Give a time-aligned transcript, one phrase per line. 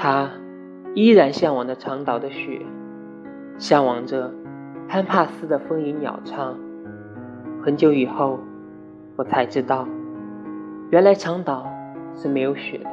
[0.00, 0.30] 他
[0.94, 2.64] 依然向往着长岛的雪，
[3.58, 4.32] 向往着
[4.88, 6.56] 潘帕斯的风吟鸟唱，
[7.64, 8.38] 很久以后
[9.16, 9.88] 我才知道，
[10.90, 11.66] 原来长岛
[12.14, 12.90] 是没有雪的。